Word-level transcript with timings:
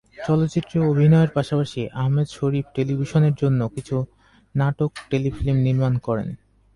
চলচ্চিত্রে 0.25 0.77
অভিনয়ের 0.85 1.29
পাশাপাশি 1.29 1.81
আহমেদ 1.95 2.27
শরীফ 2.29 2.65
টেলিভিশনের 2.75 3.33
জন্য 3.33 3.59
কিছু 3.75 3.95
নাটক-টেলিফিল্ম 4.55 5.57
নির্মাণ 5.57 5.93
করেন। 5.97 6.27